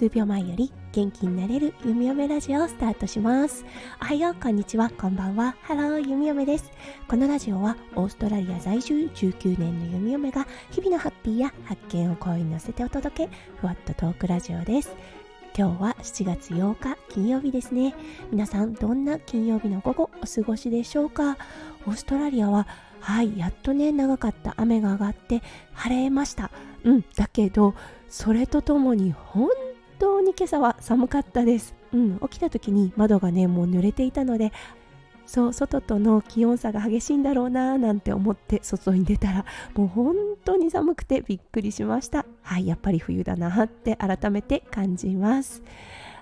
[0.00, 3.66] 数秒前より元気になれる弓嫁ラジオをスタートします
[4.00, 6.72] おはようこんにちはこんばんはハロー弓嫁です
[7.06, 14.96] このラジオはオーストラリア在住19年の弓嫁が日々のハッピーや発見を声に乗せてお届けふわっとトークラジオです
[15.54, 17.94] 今日は7月8日金曜日ですね
[18.30, 21.36] 皆さんどんな金曜日の午後お過ごしでしょうか
[21.86, 22.66] オーストラリアは
[23.00, 25.42] はいやっとね長かった雨が上がって
[25.74, 26.50] 晴れました
[26.84, 27.74] うんだけど
[28.08, 29.48] それとともに本
[30.30, 31.74] に今朝は寒かったです。
[31.92, 34.52] うん、起きた時に窓がね、もう濡れていたので、
[35.26, 39.44] そう、外との気温差が激しいんだろうなーなんて思って外に出たら、
[39.74, 42.26] もう本当に寒くてびっくりしました。
[42.42, 45.62] はい、やっぱり冬だなって改めて感じます。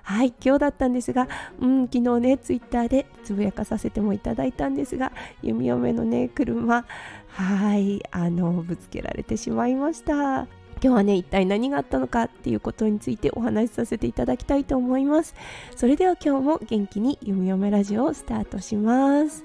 [0.03, 1.29] はい、今日だったんですが、
[1.61, 5.13] うん、昨日ね、ツイッターでつぶやかさせてもいただいたんですが、
[5.43, 6.87] 弓嫁のね、車、
[7.29, 10.47] はい、あの、ぶつけられてしまいました。
[10.83, 15.35] 今日はね一体何があったのかっていうことについてお話しさせていただきたいと思います。
[15.77, 19.45] それでは今日も元気に弓嫁ラジオをスタートします。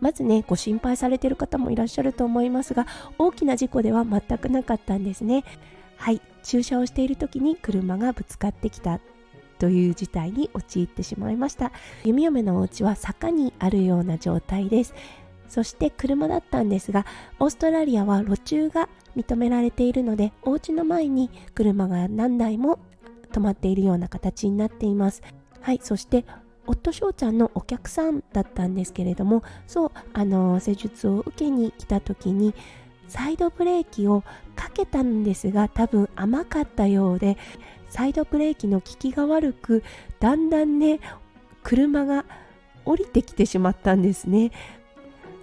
[0.00, 2.86] まずねご心配されている方もいらっしゃると思いますが
[3.18, 5.44] 大きな事故では全くなかったんですね。
[5.96, 9.00] はい駐車をしている時に車がぶつかってきた
[9.58, 11.72] という事態に陥ってしまいました。
[12.04, 14.94] 弓嫁のお家は坂にあるような状態です。
[15.48, 17.06] そして車だったんですが
[17.38, 22.78] オーストラリアは路中が認められているのでお家の前に車が何台も
[23.32, 25.22] 止まっているような形になっています。
[25.60, 26.24] はいそして
[26.66, 32.54] 夫翔ちゃんのお客さんだったんですけれどもそうあの施術を受けに来た時に
[33.08, 34.22] サイドブレーキを
[34.56, 37.36] かけたんですが多分甘かったようで
[37.88, 39.84] サイドブレーキの効きが悪く
[40.18, 41.00] だんだんね
[41.62, 42.24] 車が
[42.84, 44.52] 降りてきてしまったんですね。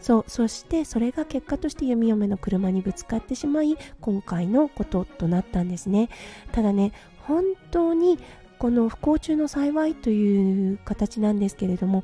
[0.03, 6.09] そうそしてそれが結果として弓嫁の車にぶつかってしまい今回のこととなったんですね。
[6.51, 8.19] ただね本当に
[8.59, 12.03] この不幸中の幸いという形なんですけれども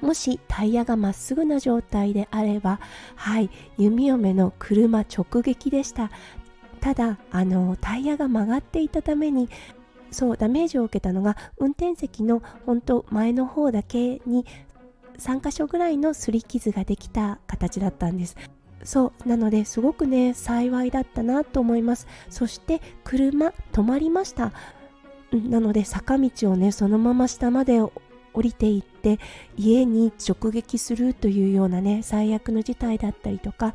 [0.00, 2.80] もしタイヤがまっすぐな状態であれば
[3.14, 6.10] はい弓嫁の車直撃でした。
[6.80, 9.50] ただあのタイヤが曲がっていたために
[10.10, 14.46] そうダメージを受けたのが運転席の本当前の方だけに
[15.22, 18.36] 3箇所ぐらいの擦り傷ができた形だったんです。
[18.84, 22.08] そうなのですごくね幸いだったなと思います。
[22.28, 24.52] そして車止まりました。
[25.32, 27.92] なので坂道をねそのまま下まで降
[28.42, 29.18] りていって
[29.56, 33.74] 家に直撃するというようなね最悪の事態だったりとか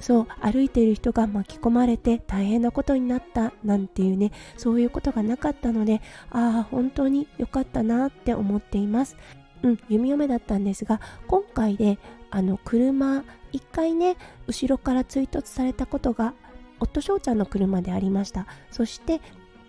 [0.00, 9.16] そう歩いている人が巻き込まれて大変なことになったなんていうねそういうことがなかったのでああ本当に良かったなって思っています。
[9.64, 11.98] うん、弓嫁だったんですが今回で
[12.30, 14.16] あの車1回ね
[14.46, 16.34] 後ろから追突されたことが
[16.80, 18.46] 夫翔ちゃんの車でありました。
[18.70, 19.20] そして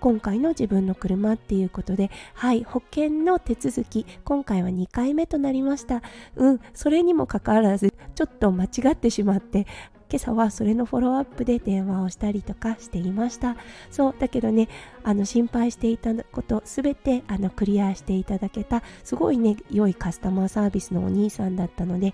[0.02, 6.02] 今回の自分の車っていうことではい保険の手続き今回は2回目となりました。
[6.36, 9.66] うんそれにもかかわらずちょっと間違ってしまって
[10.10, 13.58] 今朝はそれのフォローアップで電話をしたりとかしていました。
[13.90, 14.70] そうだけどね
[15.04, 22.14] あの心配していたことすべてあのクリアしていただけたすごいね良いカスタマーサービスのお兄さんだったので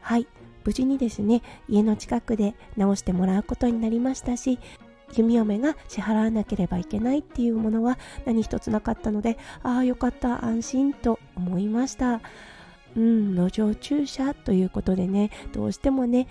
[0.00, 0.26] はい
[0.64, 4.58] 無事にですね家の近くで直してもらうことになりましたし
[5.12, 12.20] 弓嫁が支払わなければいけないっていうものは何一つなかったのでああよかった安心と思いました。
[12.94, 16.28] うん路上駐車ということでねどうしてもね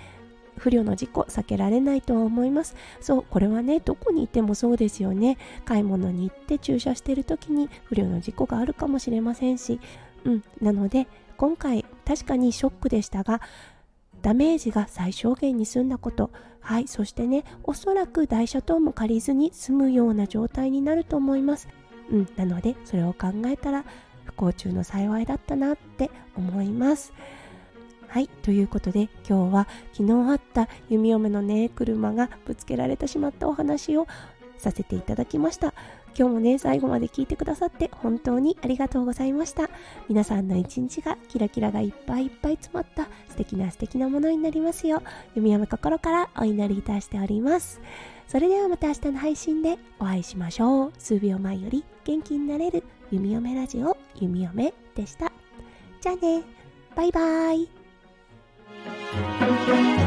[0.61, 2.75] 不慮の事故避けられないとは思います。
[2.99, 5.37] そうこれはねどこにいてもそうですよね。
[5.65, 9.79] 買い物に行って駐車してる時に不慮の事故があるかもしれませんし。
[10.23, 13.41] うんなので今回確かにショックでしたが
[14.21, 16.29] ダメージが最小限に済んだこと。
[16.59, 21.67] はいそしてねおそらく台車等も借りずに済むような状態になると思います。
[22.11, 23.83] うんなのでそれを考えたら
[24.25, 27.13] 不幸中の幸いだったなって思います。
[28.11, 34.05] はい、ということで今日は昨日あった弓嫁のね車がぶつけられてしまったお話を
[34.57, 35.73] させていただきました。
[36.13, 39.69] 今日もね、最後まで聞いてくださって本当にありがとうございました。
[40.09, 45.01] 皆さんの一日がキラキラがいっぱいいっぱい詰まった素敵な素敵なものになりますよう、
[45.35, 47.79] 弓嫁心からお祈りいたしております。
[48.27, 50.93] それではまた明日の配信でお会いしましょう。
[50.99, 55.31] 数秒前より元気になれる弓嫁ラジオ、弓嫁でした。
[56.01, 56.43] じゃあね、
[56.93, 57.80] バイバーイ。
[59.71, 60.00] thank you.